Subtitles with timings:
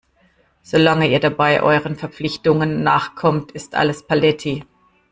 [0.63, 4.63] Solange ihr dabei euren Verpflichtungen nachkommt, ist alles paletti.